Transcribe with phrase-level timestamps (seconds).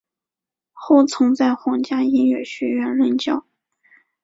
[0.73, 3.45] 后曾在皇家音乐学院任教。